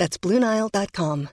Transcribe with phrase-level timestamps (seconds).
[0.00, 1.28] That's BlueNile.com.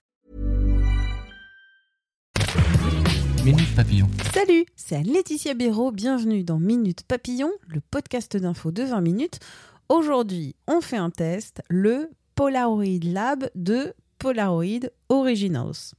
[3.42, 4.08] Minute Papillon.
[4.34, 9.40] Salut, c'est Anne-Laetitia Béraud, bienvenue dans Minute Papillon, le podcast d'info de 20 minutes.
[9.88, 15.94] Aujourd'hui, on fait un test, le Polaroid Lab de Polaroid Originals.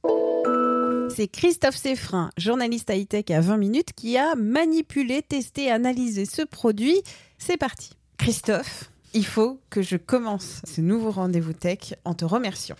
[1.08, 7.02] C'est Christophe Seffrin, journaliste high-tech à 20 minutes, qui a manipulé, testé, analysé ce produit.
[7.36, 7.90] C'est parti.
[8.16, 12.76] Christophe, il faut que je commence ce nouveau rendez-vous tech en te remerciant.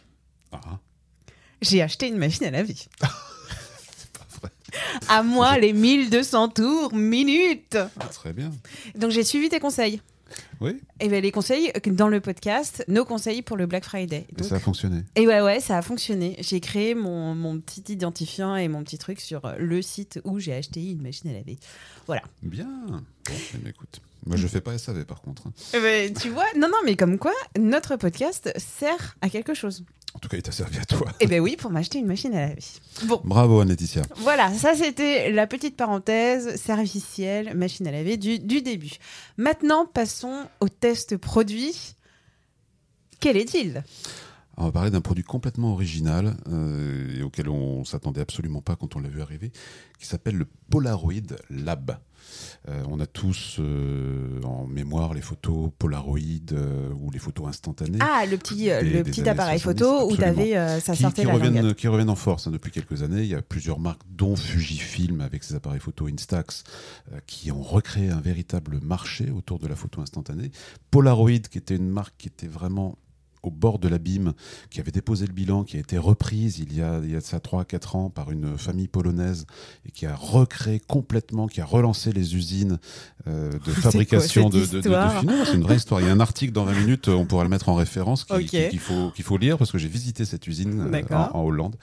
[0.52, 0.59] Ah,
[1.62, 2.75] J'ai acheté une machine à laver.
[2.75, 4.51] c'est pas vrai.
[5.09, 7.77] À moi les 1200 tours minutes.
[7.77, 8.52] Ah, très bien.
[8.95, 10.01] Donc j'ai suivi tes conseils.
[10.60, 14.26] Oui, Et bien les conseils euh, dans le podcast, nos conseils pour le Black Friday.
[14.38, 15.02] et ça a fonctionné.
[15.16, 16.36] Et ouais, ouais, ça a fonctionné.
[16.40, 20.38] J'ai créé mon, mon petit identifiant et mon petit truc sur euh, le site où
[20.38, 21.58] j'ai acheté une machine à laver.
[22.06, 22.23] Voilà.
[22.42, 22.68] Bien.
[22.88, 25.46] Bon, eh bien, écoute, moi je fais pas SAV par contre.
[25.46, 25.52] hein.
[25.74, 29.84] Eh ben, tu vois, non, non, mais comme quoi, notre podcast sert à quelque chose.
[30.15, 31.07] En tout cas, il t'a servi à toi.
[31.21, 32.63] Et ben oui, pour m'acheter une machine à laver.
[33.05, 34.03] Bon, Bravo Anne-Laetitia.
[34.16, 38.93] voilà, ça c'était la petite parenthèse servicielle, machine à laver du, du début.
[39.37, 41.95] Maintenant, passons au test produit.
[43.21, 43.85] Quel est-il?
[44.61, 48.95] On va parler d'un produit complètement original euh, et auquel on s'attendait absolument pas quand
[48.95, 49.53] on l'a vu arriver,
[49.99, 51.15] qui s'appelle le Polaroid
[51.49, 51.97] Lab.
[52.69, 56.19] Euh, on a tous euh, en mémoire les photos Polaroid
[56.53, 57.97] euh, ou les photos instantanées.
[58.03, 61.23] Ah, le petit, Des- le des petit appareil 70, photo où euh, ça qui, sortait
[61.23, 61.77] qui la reviennent, languette.
[61.79, 63.23] qui reviennent en force hein, depuis quelques années.
[63.23, 66.65] Il y a plusieurs marques, dont Fujifilm avec ses appareils photo Instax,
[67.27, 70.50] qui ont recréé un véritable marché autour de la photo instantanée.
[70.91, 72.99] Polaroid, qui était une marque qui était vraiment
[73.42, 74.32] au bord de l'abîme,
[74.70, 77.20] qui avait déposé le bilan, qui a été reprise il y a, il y a
[77.20, 79.46] ça 3-4 ans par une famille polonaise
[79.86, 82.78] et qui a recréé complètement, qui a relancé les usines
[83.26, 85.32] euh, de fabrication quoi, de, de, de- de histoire films.
[85.32, 86.00] Non, C'est une vraie histoire.
[86.00, 88.24] Il y a un article dans 20 minutes, on pourra le mettre en référence,
[88.70, 90.90] qu'il faut, qu'il faut lire parce que j'ai visité cette usine euh,
[91.34, 91.76] en, en Hollande.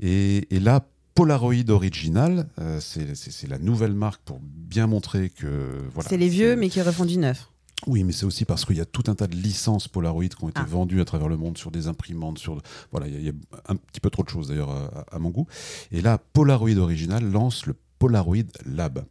[0.00, 5.30] Et, et là, Polaroid Original, euh, c'est c'est- c'est la nouvelle marque pour bien montrer
[5.30, 6.08] que voilà.
[6.08, 7.50] c'est les vieux, mais qui refont du neuf.
[7.86, 10.44] Oui, mais c'est aussi parce qu'il y a tout un tas de licences Polaroid qui
[10.44, 10.66] ont été Ah.
[10.68, 13.30] vendues à travers le monde sur des imprimantes, sur voilà, il y, a- il y
[13.30, 13.32] a
[13.68, 15.46] un petit peu trop de choses d'ailleurs à, à mon goût.
[15.92, 19.04] Et là, Polaroid Original lance le Polaroid Lab.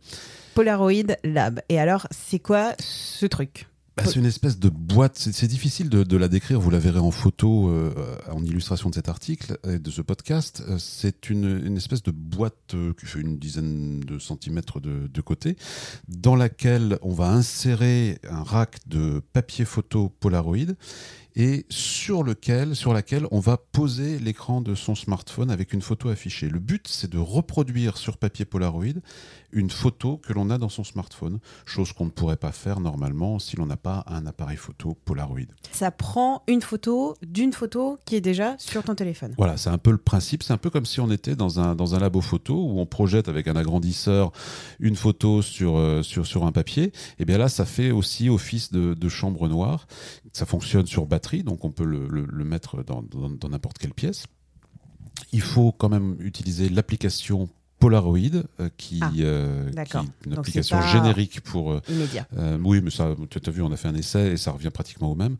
[0.53, 1.61] Polaroid Lab.
[1.69, 3.67] Et alors, c'est quoi ce truc?
[3.97, 7.09] Bah, c'est une espèce de boîte, c'est difficile de, la décrire, vous la verrez en
[7.09, 7.91] photo, euh,
[8.31, 10.63] en illustration de cet article et de ce podcast.
[10.69, 15.08] Euh, C'est une, une espèce de boîte euh, qui fait une dizaine de centimètres de,
[15.08, 15.58] de côté,
[16.08, 20.75] dans laquelle on va insérer un rack de papier photo Polaroid
[21.37, 26.09] et sur lequel, sur laquelle on va poser l'écran de son smartphone avec une photo
[26.09, 26.49] affichée.
[26.49, 28.99] Le but, c'est de reproduire sur papier Polaroid
[29.51, 33.39] une photo que l'on a dans son smartphone, chose qu'on ne pourrait pas faire normalement
[33.39, 35.47] si l'on n'a pas un appareil photo Polaroid.
[35.71, 39.35] Ça prend une photo d'une photo qui est déjà sur ton téléphone.
[39.37, 40.43] Voilà, c'est un peu le principe.
[40.43, 42.85] C'est un peu comme si on était dans un, dans un labo photo où on
[42.85, 44.31] projette avec un agrandisseur
[44.79, 46.91] une photo sur, euh, sur, sur un papier.
[47.19, 49.87] Et bien là, ça fait aussi office de, de chambre noire.
[50.33, 53.77] Ça fonctionne sur batterie, donc on peut le, le- le mettre dans dans- dans n'importe
[53.77, 54.25] quelle pièce.
[55.31, 57.49] Il faut quand même utiliser l'application
[57.79, 58.17] Polaroid,
[58.59, 62.25] euh, qui, Ah, euh, qui est une Donc application générique pour, euh, Immédiat.
[62.35, 64.71] euh, oui, mais ça, tu as vu, on a fait un essai et ça revient
[64.71, 65.37] pratiquement au même.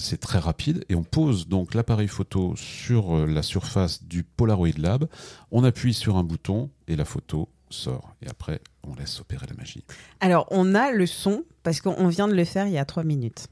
[0.00, 5.06] C'est très rapide et on pose donc l'appareil photo sur la surface du Polaroid Lab.
[5.52, 8.12] On appuie sur un bouton et la photo sort.
[8.22, 9.84] Et après, on laisse opérer la magie.
[10.18, 13.04] Alors, on a le son parce qu'on vient de le faire il y a trois
[13.04, 13.46] minutes.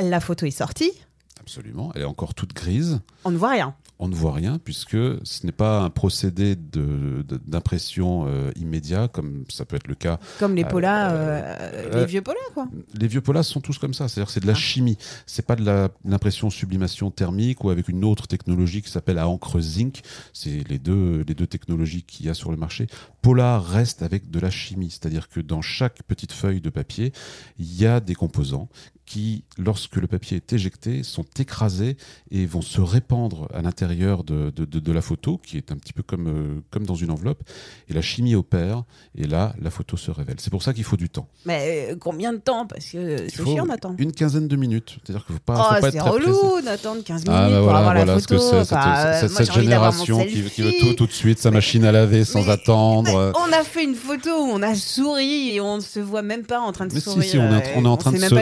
[0.00, 0.92] La photo est sortie.
[1.40, 1.92] Absolument.
[1.94, 3.00] Elle est encore toute grise.
[3.24, 3.74] On ne voit rien.
[4.00, 9.64] On ne voit rien puisque ce n'est pas un procédé d'impression euh, immédiat comme ça
[9.64, 12.66] peut être le cas Comme les Euh, polas, euh, euh, les vieux polas, quoi.
[12.94, 14.56] Les vieux polas sont tous comme ça, c'est-à-dire c'est de la Ah.
[14.56, 14.98] chimie.
[15.26, 15.64] C'est pas de
[16.04, 20.02] l'impression sublimation thermique ou avec une autre technologie qui s'appelle à encre zinc.
[20.32, 22.88] C'est les deux, les deux technologies qu'il y a sur le marché.
[23.22, 27.12] Polar reste avec de la chimie, c'est-à-dire que dans chaque petite feuille de papier,
[27.58, 28.68] il y a des composants
[29.06, 31.96] qui, lorsque le papier est éjecté, sont écrasés
[32.30, 35.76] et vont se répandre à l'intérieur de, de, de- de la photo, qui est un
[35.76, 37.42] petit peu comme, euh, comme dans une enveloppe.
[37.88, 38.84] Et la chimie opère,
[39.14, 40.36] et là, la photo se révèle.
[40.38, 41.28] C'est pour ça qu'il faut du temps.
[41.44, 42.66] Mais euh, combien de temps?
[42.66, 43.96] Parce que c'est chiant d'attendre.
[43.98, 44.96] Une quinzaine de minutes.
[45.04, 47.54] C'est-à-dire qu'il ne faut pas, Oh, faut pas c'est relou d'attendre 15 minutes Ah bah
[47.56, 48.38] pour voilà, avoir voilà la photo.
[48.38, 51.92] cette, Enfin, cette- euh, génération qui, qui veut tout tout de suite, sa machine à
[51.92, 53.32] laver sans mais- attendre.
[53.36, 56.44] On a fait une photo où on a souri et on ne se voit même
[56.44, 57.30] pas en train de Mais si, sourire.
[57.30, 58.34] si, on est en, on est en train de sait se,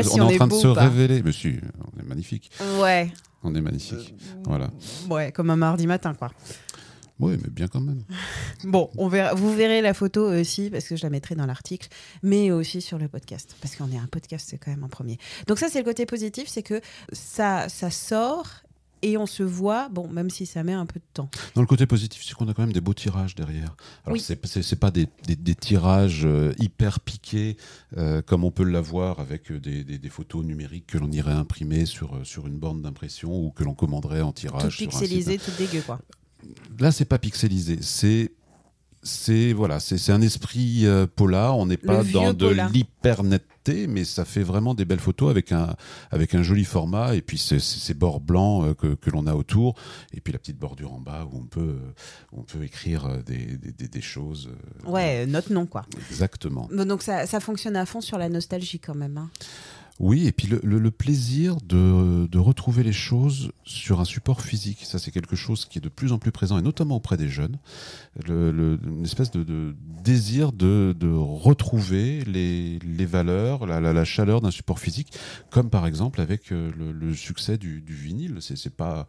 [0.57, 0.83] de se ou pas.
[0.89, 1.23] révéler.
[1.33, 1.55] Si,
[1.97, 2.51] on est magnifique.
[2.81, 3.13] Ouais,
[3.43, 4.15] On est magnifique.
[4.45, 4.71] Voilà.
[5.11, 6.31] ouais, comme un mardi matin, quoi.
[7.21, 8.03] Oui, mais bien quand même.
[8.65, 11.89] Bon, on verra, vous verrez la photo aussi, parce que je la mettrai dans l'article,
[12.23, 15.19] mais aussi sur le podcast, parce qu'on est un podcast, c'est quand même en premier.
[15.47, 16.81] Donc ça, c'est le côté positif, c'est que
[17.13, 18.62] ça, ça sort
[19.03, 21.29] et on se voit, bon, même si ça met un peu de temps.
[21.55, 23.75] Dans le côté positif, c'est qu'on a quand même des beaux tirages derrière.
[24.05, 24.21] Alors, Oui.
[24.21, 27.57] c'est pas des, des- des tirages euh, hyper piqués,
[27.97, 31.85] euh, comme on peut l'avoir avec euh, des, des- photos numériques que l'on irait imprimer
[31.87, 34.61] sur, sur une borne d'impression ou que l'on commanderait en Tout tirage.
[34.77, 34.91] sur un site.
[35.01, 36.01] pixelisé, tout dégueu, quoi.
[36.79, 37.79] Là, c'est pas pixelisé.
[37.83, 38.33] C'est.
[39.05, 41.59] C'est voilà, c'est un esprit euh, polar.
[41.59, 42.71] On n'est pas dans de polar.
[42.71, 45.75] l'hyper netteté, mais ça fait vraiment des belles photos avec un
[46.13, 49.75] avec un joli format et puis ces- bords blancs euh, que, que l'on a autour
[50.15, 51.93] et puis la petite bordure en bas où on peut euh,
[52.31, 54.51] où on peut écrire des, des, des- des choses.
[54.87, 55.85] Ouais, notre nom, quoi.
[56.11, 56.69] Exactement.
[56.73, 59.19] Donc ça, ça fonctionne à fond sur la nostalgie quand même.
[59.19, 59.31] hein.
[60.03, 65.13] Oui, et puis le, plaisir de, retrouver les choses sur un support physique, ça c'est
[65.13, 67.57] quelque chose qui est de plus en plus présent, et notamment auprès des jeunes.
[68.27, 75.13] Une espèce de, désir de, retrouver les, valeurs, la, chaleur d'un support physique,
[75.51, 78.39] comme par exemple avec euh, le, succès du, du vinyle.
[78.41, 79.07] C'est pas,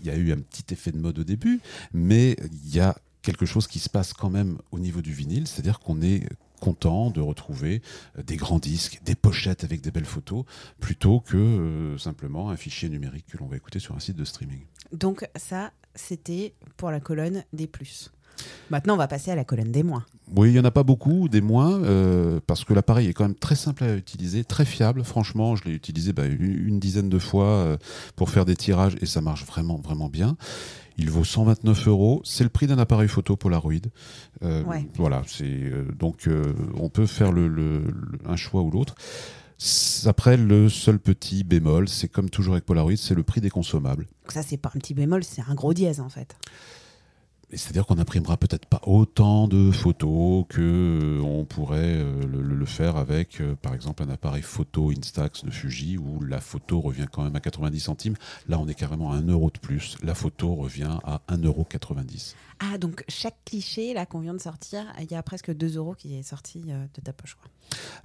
[0.00, 1.60] il y a eu un petit effet de mode au début,
[1.92, 5.46] mais il y a quelque chose qui se passe quand même au niveau du vinyle,
[5.46, 6.26] c'est-à-dire qu'on est
[6.60, 7.82] content de retrouver
[8.18, 10.44] euh, des grands disques, des pochettes avec des belles photos,
[10.80, 14.24] plutôt que euh, simplement un fichier numérique que l'on va écouter sur un site de
[14.24, 14.60] streaming.
[14.92, 18.12] Donc ça, c'était pour la colonne des plus.
[18.70, 20.04] Maintenant, on va passer à la colonne des moins.
[20.34, 23.24] Oui, il n'y en a pas beaucoup, des moins, euh, parce que l'appareil est quand
[23.24, 25.04] même très simple à utiliser, très fiable.
[25.04, 27.76] Franchement, je l'ai utilisé bah, une, une dizaine de fois euh,
[28.16, 30.36] pour faire des tirages et ça marche vraiment, vraiment bien.
[30.98, 32.22] Il vaut 129 euros.
[32.24, 33.74] C'est le prix d'un appareil photo Polaroid.
[34.42, 34.88] Euh, Ouais.
[34.96, 36.28] Voilà, c'est euh, donc
[36.80, 38.94] on peut faire le, le- le- un choix ou l'autre.
[40.06, 44.04] Après, le seul petit bémol, c'est comme toujours avec Polaroid, c'est le prix des consommables.
[44.24, 46.36] Donc ça, c'est pas un petit bémol, c'est un gros dièse en fait.
[47.52, 52.56] C'est-à-dire qu'on n'imprimera peut-être pas autant de photos que euh, on pourrait euh, le, le-
[52.56, 56.80] le faire avec, euh, par exemple, un appareil photo Instax de Fuji où la photo
[56.80, 58.14] revient quand même à 90 centimes.
[58.48, 59.96] Là, on est carrément à 1 euro de plus.
[60.02, 61.66] La photo revient à 1,90 euro.
[62.58, 65.94] Ah, donc chaque cliché là qu'on vient de sortir, il y a presque 2 euros
[65.94, 67.34] qui est sorti de ta poche.
[67.40, 67.50] Quoi.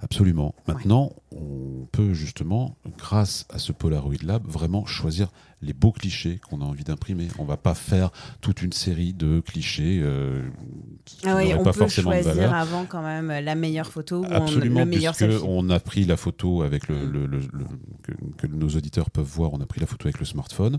[0.00, 0.54] Absolument.
[0.68, 5.28] Maintenant, on peut justement, grâce à ce Polaroid Lab, vraiment choisir
[5.62, 7.28] les beaux clichés qu'on a envie d'imprimer.
[7.38, 8.10] On va pas faire
[8.40, 10.42] toute une série de clichés euh,
[11.04, 12.54] qui Ah oui, on pas peut forcément de choisir valeur.
[12.54, 15.46] avant quand même la meilleure photo ou on- Absolument, le meilleur puisque selfie.
[15.48, 17.64] on a pris la photo avec le, le- le- le-
[18.02, 20.78] que, que nos auditeurs peuvent voir, on a pris la photo avec le smartphone.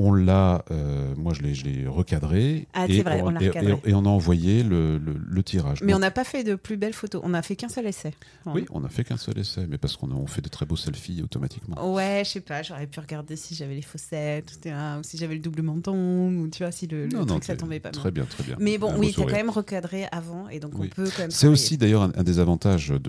[0.00, 3.72] On l'a, euh, moi je l'ai, je l'ai recadré Ah, et, c'est vrai, on recadré.
[3.84, 5.82] et- et on a envoyé le, le- le tirage.
[5.82, 7.20] Mais on n'a pas fait de plus belles photos.
[7.24, 8.14] On n'a fait qu'un seul essai.
[8.46, 10.76] oui, on n'a fait qu'un seul essai, mais parce qu'on on fait de très beaux
[10.76, 11.94] selfies automatiquement.
[11.94, 15.40] Ouais, je sais pas, j'aurais pu regarder si j'avais les fossettes, ou, si j'avais le
[15.40, 17.90] double menton, ou tu vois, si le, le Non, non, truc ça tombait pas.
[17.90, 18.54] Très bien, très bien.
[18.60, 20.88] Mais bon, Un beau oui, c'est quand même recadré avant, et donc Oui.
[20.92, 21.30] on peut quand même.
[21.32, 23.00] C'est aussi d'ailleurs un, un des avantages de,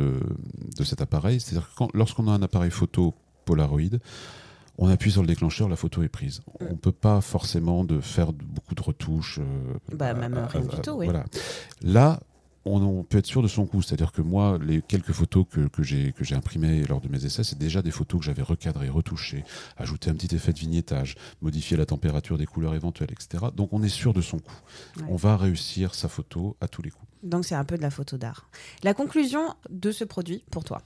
[0.75, 3.13] de cet appareil, c'est-à-dire que lorsqu'on a un appareil photo
[3.45, 3.99] Polaroid,
[4.81, 6.41] on appuie sur le déclencheur, la photo est prise.
[6.61, 9.39] On ne peut pas forcément de faire beaucoup de retouches.
[9.39, 11.05] euh, Bah, même rien du tout, oui.
[11.05, 11.25] Voilà.
[11.81, 12.19] Là,
[12.65, 13.81] on, on peut être sûr de son coup.
[13.81, 17.23] C'est-à-dire que moi, les quelques photos que, que j'ai que j'ai imprimées lors de mes
[17.25, 19.43] essais, c'est déjà des photos que j'avais recadrées, retouchées,
[19.77, 23.45] ajouté un petit effet de vignettage, modifié la température des couleurs éventuelles, etc.
[23.55, 24.53] Donc on est sûr de son coup.
[24.97, 25.03] Ouais.
[25.09, 27.07] On va réussir sa photo à tous les coups.
[27.23, 28.49] Donc c'est un peu de la photo d'art.
[28.83, 30.81] La conclusion de ce produit pour toi?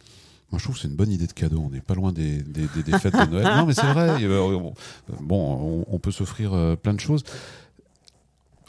[0.54, 1.64] Moi, je trouve que c'est une bonne idée de cadeau.
[1.66, 3.44] On n'est pas loin des, des, des- des fêtes de Noël.
[3.58, 4.24] Non, mais c'est vrai.
[4.24, 4.74] euh, on-
[5.20, 7.24] Bon, on, peut s'offrir euh, plein de choses.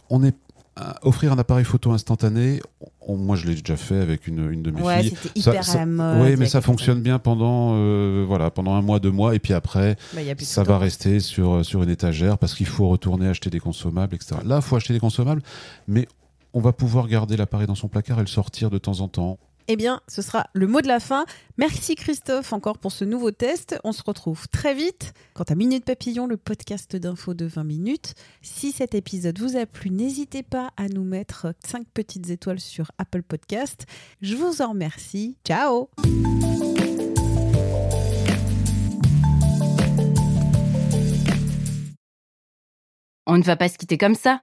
[0.09, 0.35] On est
[0.81, 2.61] euh, offrir un appareil photo instantané.
[3.07, 5.15] on- moi, je l'ai déjà fait avec une, une de mes Ouais, filles.
[5.35, 6.23] hyper ça- à la.
[6.23, 9.53] Oui, mais ça fonctionne bien pendant, euh, voilà, pendant un mois, deux mois, et puis
[9.53, 13.61] après, Bah, ça va rester sur, sur une étagère parce qu'il faut retourner acheter des
[13.61, 14.37] consommables, etc.
[14.43, 15.43] Là, il faut acheter des consommables,
[15.87, 16.09] mais
[16.55, 19.39] on va pouvoir garder l'appareil dans son placard et le sortir de temps en temps.
[19.67, 21.25] Eh bien, ce sera le mot de la fin.
[21.57, 23.79] Merci Christophe encore pour ce nouveau test.
[23.83, 25.15] On se retrouve très vite.
[25.33, 29.65] Quant à Minute Papillon, le podcast d'info de 20 minutes, si cet épisode vous a
[29.65, 33.87] plu, n'hésitez pas à nous mettre 5 petites étoiles sur Apple Podcast.
[34.21, 35.39] Je vous en remercie.
[35.47, 35.89] Ciao
[43.27, 44.43] On ne va pas se quitter comme ça.